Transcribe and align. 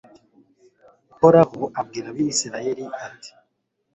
uhoraho 1.13 1.61
abwira 1.79 2.07
abayisraheli, 2.09 2.85
ati 3.07 3.31